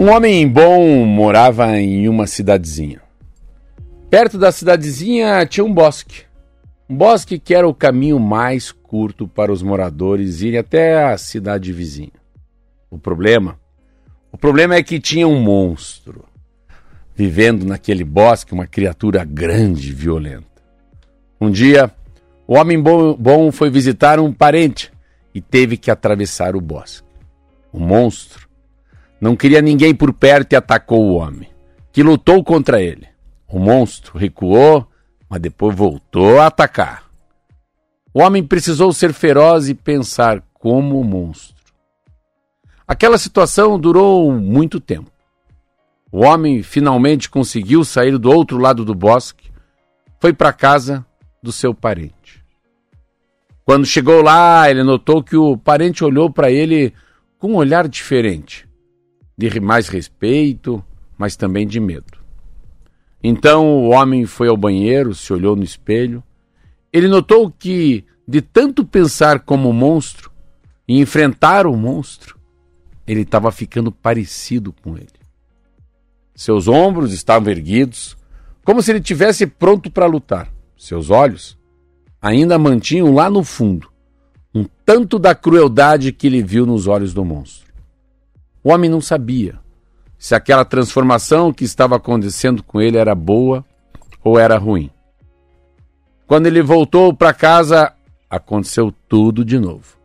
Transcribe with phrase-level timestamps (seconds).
[0.00, 3.02] Um homem bom morava em uma cidadezinha.
[4.08, 6.22] Perto da cidadezinha tinha um bosque.
[6.88, 11.72] Um bosque que era o caminho mais curto para os moradores irem até a cidade
[11.72, 12.12] vizinha.
[12.88, 13.58] O problema?
[14.30, 16.24] O problema é que tinha um monstro
[17.12, 20.62] vivendo naquele bosque, uma criatura grande e violenta.
[21.40, 21.90] Um dia,
[22.46, 24.92] o homem bom, foi visitar um parente
[25.34, 27.04] e teve que atravessar o bosque.
[27.72, 28.47] O monstro
[29.20, 31.48] não queria ninguém por perto e atacou o homem,
[31.92, 33.06] que lutou contra ele.
[33.48, 34.86] O monstro recuou,
[35.28, 37.04] mas depois voltou a atacar.
[38.12, 41.56] O homem precisou ser feroz e pensar como o monstro.
[42.86, 45.10] Aquela situação durou muito tempo.
[46.10, 49.50] O homem finalmente conseguiu sair do outro lado do bosque,
[50.20, 51.04] foi para casa
[51.42, 52.44] do seu parente.
[53.64, 56.94] Quando chegou lá, ele notou que o parente olhou para ele
[57.38, 58.67] com um olhar diferente,
[59.38, 60.84] de mais respeito,
[61.16, 62.18] mas também de medo.
[63.22, 66.22] Então o homem foi ao banheiro, se olhou no espelho.
[66.92, 70.30] Ele notou que, de tanto pensar como monstro
[70.86, 72.36] e enfrentar o monstro,
[73.06, 75.06] ele estava ficando parecido com ele.
[76.34, 78.16] Seus ombros estavam erguidos,
[78.64, 80.52] como se ele tivesse pronto para lutar.
[80.76, 81.56] Seus olhos
[82.20, 83.88] ainda mantinham lá no fundo
[84.54, 87.67] um tanto da crueldade que ele viu nos olhos do monstro.
[88.62, 89.58] O homem não sabia
[90.18, 93.64] se aquela transformação que estava acontecendo com ele era boa
[94.22, 94.90] ou era ruim.
[96.26, 97.92] Quando ele voltou para casa,
[98.28, 99.96] aconteceu tudo de novo.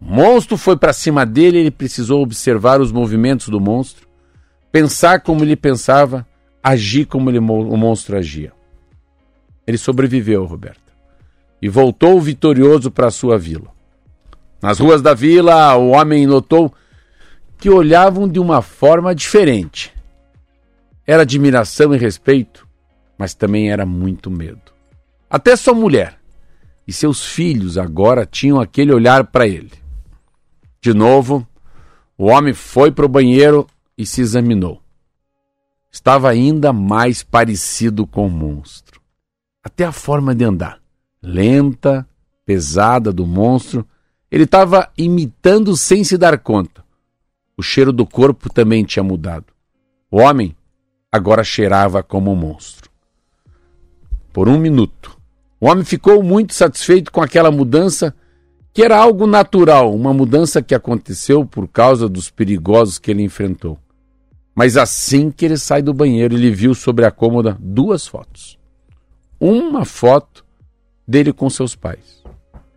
[0.00, 4.08] O monstro foi para cima dele, ele precisou observar os movimentos do monstro,
[4.72, 6.26] pensar como ele pensava,
[6.62, 8.52] agir como ele, o monstro agia.
[9.66, 10.80] Ele sobreviveu, Roberta,
[11.60, 13.68] e voltou vitorioso para sua vila.
[14.60, 16.72] Nas ruas da vila, o homem notou
[17.60, 19.92] que olhavam de uma forma diferente.
[21.06, 22.66] Era admiração e respeito,
[23.18, 24.72] mas também era muito medo.
[25.28, 26.18] Até sua mulher
[26.88, 29.72] e seus filhos agora tinham aquele olhar para ele.
[30.80, 31.46] De novo,
[32.16, 33.66] o homem foi para o banheiro
[33.96, 34.82] e se examinou.
[35.92, 39.00] Estava ainda mais parecido com o monstro.
[39.62, 40.80] Até a forma de andar,
[41.22, 42.08] lenta,
[42.46, 43.86] pesada do monstro,
[44.30, 46.79] ele estava imitando sem se dar conta.
[47.60, 49.44] O cheiro do corpo também tinha mudado.
[50.10, 50.56] O homem
[51.12, 52.90] agora cheirava como um monstro.
[54.32, 55.18] Por um minuto,
[55.60, 58.14] o homem ficou muito satisfeito com aquela mudança,
[58.72, 63.78] que era algo natural, uma mudança que aconteceu por causa dos perigosos que ele enfrentou.
[64.54, 68.58] Mas assim que ele sai do banheiro, ele viu sobre a cômoda duas fotos.
[69.38, 70.46] Uma foto
[71.06, 72.24] dele com seus pais,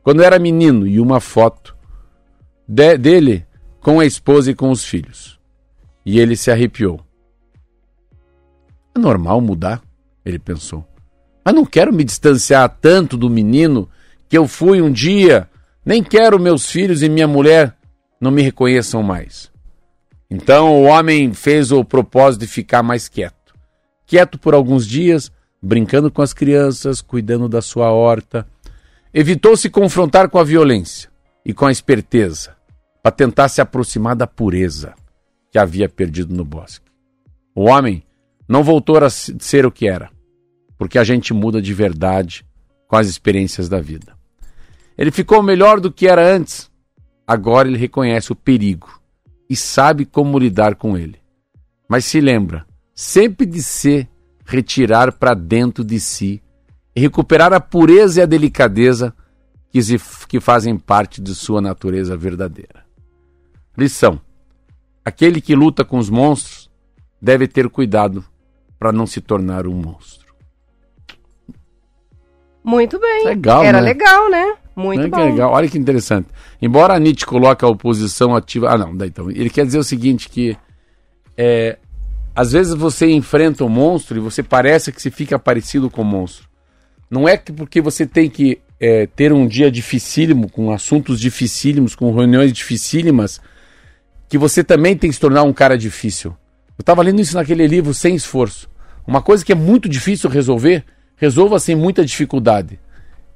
[0.03, 1.73] quando era menino, e uma foto
[2.67, 3.47] de, dele
[3.83, 5.38] com a esposa e com os filhos.
[6.05, 7.01] E ele se arrepiou.
[8.95, 9.81] É normal mudar,
[10.25, 10.88] ele pensou.
[11.44, 13.89] Mas não quero me distanciar tanto do menino
[14.29, 15.49] que eu fui um dia,
[15.85, 17.75] nem quero meus filhos e minha mulher
[18.21, 19.51] não me reconheçam mais.
[20.31, 23.53] Então o homem fez o propósito de ficar mais quieto.
[24.07, 25.29] Quieto por alguns dias,
[25.61, 28.47] brincando com as crianças, cuidando da sua horta.
[29.13, 31.09] Evitou se confrontar com a violência
[31.45, 32.62] e com a esperteza
[33.03, 34.96] para tentar se aproximar da pureza
[35.52, 36.90] que havia perdido no bosque.
[37.53, 38.02] O homem
[38.47, 40.09] não voltou a ser o que era,
[40.78, 42.46] porque a gente muda de verdade
[42.88, 44.13] com as experiências da vida.
[44.97, 46.72] Ele ficou melhor do que era antes.
[47.28, 49.02] Agora ele reconhece o perigo
[49.50, 51.19] e sabe como lidar com ele.
[51.90, 52.66] Mas se lembra
[52.96, 54.08] sempre de se
[54.46, 56.42] retirar para dentro de si
[56.96, 59.13] e recuperar a pureza e a delicadeza
[59.72, 59.80] que,
[60.27, 62.82] que fazem parte de sua natureza verdadeira.
[63.78, 64.20] Lição:
[65.04, 66.70] aquele que luta com os monstros
[67.22, 68.24] deve ter cuidado
[68.78, 70.34] para não se tornar um monstro.
[72.64, 73.25] Muito bem.
[73.25, 73.88] Legal, Era né?
[73.88, 74.56] legal, né?
[74.75, 75.25] Muito bom.
[75.25, 75.52] legal.
[75.52, 76.28] Olha que interessante.
[76.62, 78.70] Embora a Nietzsche coloque a oposição ativa.
[78.70, 79.30] Ah, não, então.
[79.30, 80.58] Ele quer dizer o seguinte: que
[81.38, 81.78] é,
[82.36, 86.06] às vezes você enfrenta um monstro e você parece que se fica parecido com o
[86.06, 86.48] monstro.
[87.10, 91.96] Não é que porque você tem que é, ter um dia dificílimo, com assuntos dificílimos,
[91.96, 93.40] com reuniões dificílimas,
[94.28, 96.31] que você também tem que se tornar um cara difícil.
[96.78, 98.70] Eu estava lendo isso naquele livro Sem Esforço.
[99.06, 100.84] Uma coisa que é muito difícil resolver,
[101.16, 102.80] resolva sem muita dificuldade.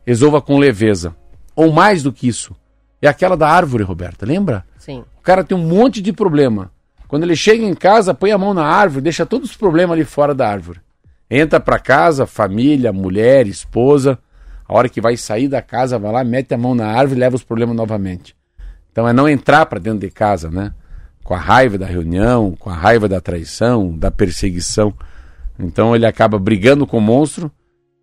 [0.06, 1.16] Resolva com leveza.
[1.56, 2.56] Ou mais do que isso.
[3.02, 4.66] É aquela da árvore, Roberta, lembra?
[4.78, 5.04] Sim.
[5.18, 6.72] O cara tem um monte de problema.
[7.08, 10.04] Quando ele chega em casa, põe a mão na árvore, deixa todos os problemas ali
[10.04, 10.80] fora da árvore.
[11.30, 14.18] Entra para casa, família, mulher, esposa.
[14.68, 17.22] A hora que vai sair da casa, vai lá, mete a mão na árvore e
[17.22, 18.36] leva os problemas novamente.
[18.98, 20.74] Então é não entrar para dentro de casa, né?
[21.24, 24.92] com a raiva da reunião, com a raiva da traição, da perseguição.
[25.60, 27.52] Então ele acaba brigando com o monstro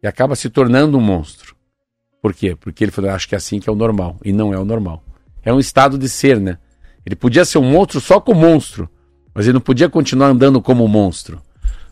[0.01, 1.57] e acaba se tornando um monstro.
[2.23, 2.55] Por quê?
[2.55, 4.19] Porque ele falou, acho que é assim que é o normal.
[4.25, 5.03] E não é o normal.
[5.43, 6.59] É um estado de ser, né?
[7.05, 8.89] Ele podia ser um monstro só com monstro,
[9.35, 11.43] mas ele não podia continuar andando como monstro.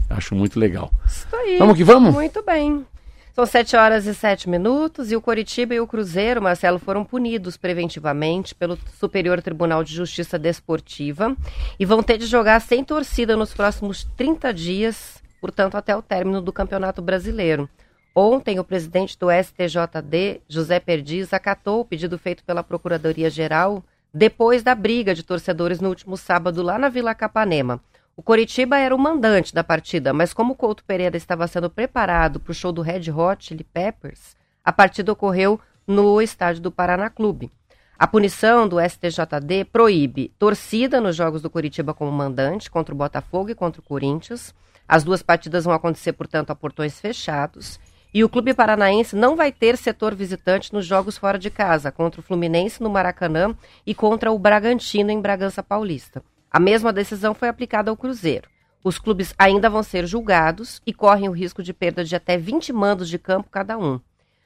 [0.08, 0.92] Acho muito legal.
[1.04, 1.58] Isso aí.
[1.58, 2.14] Vamos que vamos?
[2.14, 2.86] Muito bem.
[3.34, 7.56] São 7 horas e 7 minutos e o Coritiba e o Cruzeiro, Marcelo, foram punidos
[7.56, 11.34] preventivamente pelo Superior Tribunal de Justiça Desportiva
[11.80, 16.42] e vão ter de jogar sem torcida nos próximos 30 dias, portanto, até o término
[16.42, 17.66] do Campeonato Brasileiro.
[18.14, 23.82] Ontem, o presidente do STJD, José Perdiz, acatou o pedido feito pela Procuradoria-Geral
[24.12, 27.80] depois da briga de torcedores no último sábado lá na Vila Capanema.
[28.14, 32.38] O Coritiba era o mandante da partida, mas como o Couto Pereira estava sendo preparado
[32.38, 37.08] para o show do Red Hot Chili Peppers, a partida ocorreu no estádio do Paraná
[37.08, 37.50] Clube.
[37.98, 43.48] A punição do STJD proíbe torcida nos jogos do Coritiba como mandante contra o Botafogo
[43.48, 44.54] e contra o Corinthians.
[44.86, 47.80] As duas partidas vão acontecer, portanto, a portões fechados.
[48.12, 52.20] E o Clube Paranaense não vai ter setor visitante nos jogos fora de casa, contra
[52.20, 53.56] o Fluminense no Maracanã
[53.86, 56.22] e contra o Bragantino em Bragança Paulista.
[56.52, 58.46] A mesma decisão foi aplicada ao Cruzeiro.
[58.84, 62.72] Os clubes ainda vão ser julgados e correm o risco de perda de até 20
[62.74, 63.98] mandos de campo cada um.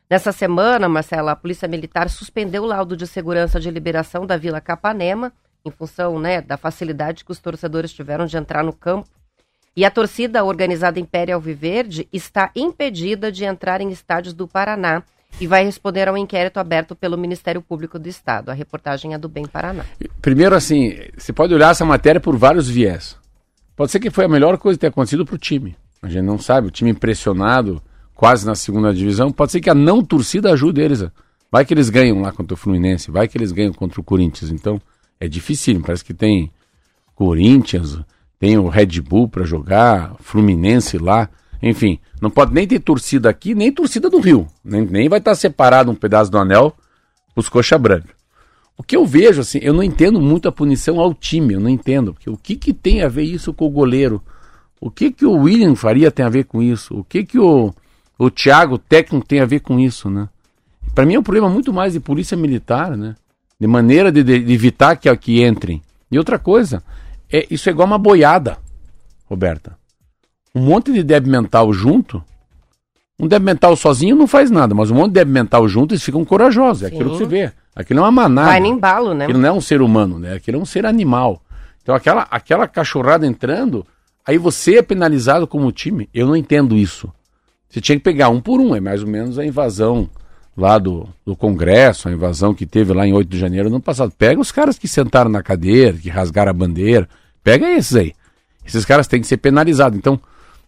[0.08, 4.60] Nessa semana, Marcela, a Polícia Militar suspendeu o laudo de segurança de liberação da Vila
[4.60, 5.32] Capanema,
[5.64, 9.08] em função né, da facilidade que os torcedores tiveram de entrar no campo.
[9.74, 15.02] E a torcida organizada Império Alviverde está impedida de entrar em estádios do Paraná
[15.40, 18.50] e vai responder ao inquérito aberto pelo Ministério Público do Estado.
[18.50, 19.84] A reportagem é do Bem Paraná.
[20.22, 23.16] Primeiro, assim, você pode olhar essa matéria por vários viés.
[23.74, 25.76] Pode ser que foi a melhor coisa que ter acontecido para o time.
[26.02, 27.82] A gente não sabe, o time impressionado,
[28.14, 29.30] quase na segunda divisão.
[29.30, 31.04] Pode ser que a não torcida ajude eles.
[31.50, 34.50] Vai que eles ganham lá contra o Fluminense, vai que eles ganham contra o Corinthians.
[34.50, 34.80] Então,
[35.20, 35.80] é difícil.
[35.82, 36.50] Parece que tem
[37.14, 37.98] Corinthians,
[38.38, 41.28] tem o Red Bull para jogar, Fluminense lá.
[41.62, 44.46] Enfim, não pode nem ter torcida aqui, nem torcida do Rio.
[44.64, 46.74] Nem, nem vai estar separado um pedaço do anel
[47.34, 48.14] os coxa branca.
[48.78, 51.68] O que eu vejo, assim, eu não entendo muito a punição ao time, eu não
[51.68, 52.12] entendo.
[52.14, 54.22] Porque o que, que tem a ver isso com o goleiro?
[54.80, 56.98] O que, que o William Faria tem a ver com isso?
[56.98, 57.74] O que, que o,
[58.18, 60.28] o Thiago, o técnico, tem a ver com isso, né?
[60.94, 63.14] Para mim é um problema muito mais de polícia militar, né?
[63.58, 65.82] De maneira de, de, de evitar que, que entrem.
[66.10, 66.82] E outra coisa,
[67.32, 68.58] é, isso é igual uma boiada,
[69.24, 69.76] Roberta
[70.56, 72.24] um monte de débil mental junto,
[73.20, 76.02] um débil mental sozinho não faz nada, mas um monte de débil mental junto, eles
[76.02, 76.82] ficam corajosos.
[76.82, 76.94] É Sim.
[76.94, 77.52] aquilo que você vê.
[77.74, 78.48] Aquilo é uma manada.
[78.48, 79.24] Vai no embalo, né?
[79.24, 80.32] Aquilo não é um ser humano, né?
[80.32, 81.42] Aquilo é um ser animal.
[81.82, 83.86] Então aquela, aquela cachorrada entrando,
[84.26, 86.08] aí você é penalizado como time.
[86.14, 87.12] Eu não entendo isso.
[87.68, 90.08] Você tinha que pegar um por um, é mais ou menos a invasão
[90.56, 93.84] lá do, do Congresso, a invasão que teve lá em 8 de janeiro no ano
[93.84, 94.10] passado.
[94.16, 97.06] Pega os caras que sentaram na cadeira, que rasgaram a bandeira,
[97.44, 98.14] pega esses aí.
[98.64, 99.98] Esses caras têm que ser penalizados.
[99.98, 100.18] Então,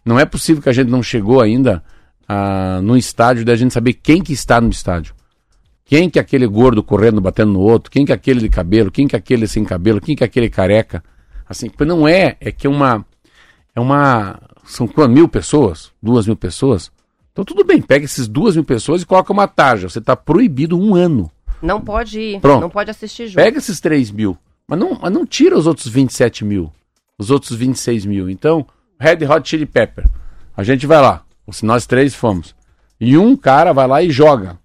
[0.09, 1.83] não é possível que a gente não chegou ainda
[2.27, 5.13] ah, no estádio da gente saber quem que está no estádio.
[5.85, 8.89] Quem que é aquele gordo correndo, batendo no outro, quem que é aquele de cabelo,
[8.89, 11.03] quem que é aquele sem cabelo, quem que é aquele careca.
[11.47, 13.05] Assim, não é, é que é uma.
[13.75, 14.39] É uma.
[14.65, 14.89] São?
[15.07, 15.91] Mil pessoas?
[16.01, 16.91] Duas mil pessoas?
[17.31, 19.89] Então tudo bem, pega esses duas mil pessoas e coloca uma tarja.
[19.89, 21.31] Você está proibido um ano.
[21.61, 22.61] Não pode ir, Pronto.
[22.61, 23.35] não pode assistir junto.
[23.35, 24.37] Pega esses 3 mil,
[24.67, 26.71] mas não, mas não tira os outros 27 mil,
[27.17, 28.29] os outros 26 mil.
[28.29, 28.65] Então,
[28.99, 30.05] Red Hot Chili Pepper.
[30.55, 31.23] A gente vai lá,
[31.63, 32.53] nós três fomos.
[32.99, 34.59] E um cara vai lá e joga.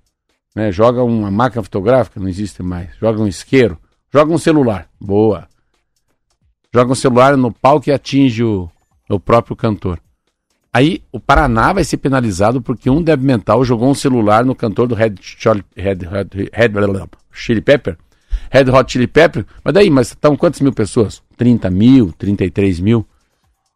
[0.55, 0.73] Né?
[0.73, 2.91] Joga uma máquina fotográfica, não existe mais.
[3.01, 3.79] Joga um isqueiro.
[4.13, 4.89] Joga um celular.
[5.01, 5.49] Boa.
[6.73, 8.69] Joga um celular no palco e atinge o,
[9.09, 10.01] o próprio cantor.
[10.73, 14.89] Aí o Paraná vai ser penalizado porque um débil mental jogou um celular no cantor
[14.89, 15.15] do Red,
[15.77, 17.97] Red, Red, Red Chili Pepper.
[18.51, 19.47] Red Hot Chili Pepper.
[19.63, 21.23] Mas daí, mas estão quantas mil pessoas?
[21.37, 23.07] 30 mil, 33 mil.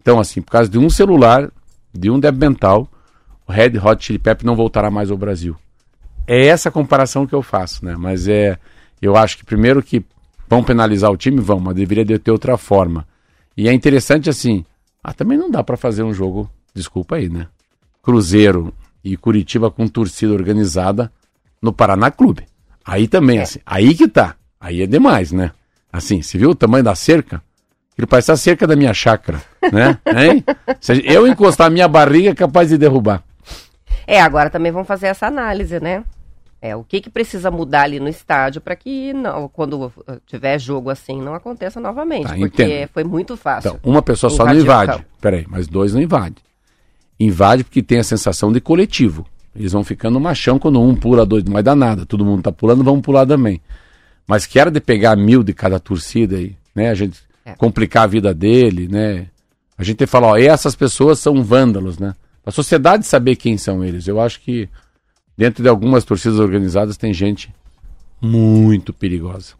[0.08, 1.52] Então, assim, por causa de um celular,
[1.92, 2.88] de um débil mental,
[3.46, 5.54] o Red Hot Chili Pepper não voltará mais ao Brasil.
[6.26, 7.94] É essa comparação que eu faço, né?
[7.94, 8.56] Mas é,
[9.02, 10.02] eu acho que primeiro que
[10.48, 13.06] vão penalizar o time, vão, mas deveria ter outra forma.
[13.54, 14.64] E é interessante assim,
[15.04, 17.46] ah, também não dá para fazer um jogo, desculpa aí, né?
[18.02, 18.72] Cruzeiro
[19.04, 21.12] e Curitiba com torcida organizada
[21.60, 22.46] no Paraná Clube.
[22.82, 23.42] Aí também, é.
[23.42, 24.36] assim, aí que tá.
[24.58, 25.52] Aí é demais, né?
[25.92, 27.42] Assim, você viu o tamanho da cerca?
[27.98, 29.98] Ele parece a cerca da minha chácara, né?
[30.06, 30.44] Hein?
[30.80, 33.24] Se eu encostar a minha barriga, é capaz de derrubar.
[34.06, 36.04] É, agora também vamos fazer essa análise, né?
[36.62, 39.92] É, o que, que precisa mudar ali no estádio para que não, quando
[40.26, 42.88] tiver jogo assim não aconteça novamente, tá, porque entendo.
[42.92, 43.76] foi muito fácil.
[43.76, 45.04] Então, uma pessoa só não invade.
[45.20, 46.36] Peraí, mas dois não invade.
[47.18, 49.26] Invade porque tem a sensação de coletivo.
[49.54, 52.06] Eles vão ficando machão quando um pula, dois não vai dar nada.
[52.06, 53.60] Todo mundo tá pulando, vamos pular também.
[54.26, 56.90] Mas que era de pegar mil de cada torcida aí, né?
[56.90, 57.54] A gente é.
[57.56, 59.28] complicar a vida dele, né?
[59.76, 62.14] A gente fala, ó, essas pessoas são vândalos, né?
[62.44, 64.08] A sociedade saber quem são eles.
[64.08, 64.68] Eu acho que
[65.36, 67.54] dentro de algumas torcidas organizadas tem gente
[68.20, 69.54] muito perigosa.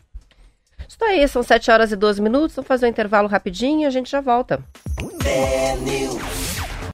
[0.89, 2.57] Isso aí, são 7 horas e 12 minutos.
[2.57, 4.65] Vamos fazer um intervalo rapidinho e a gente já volta.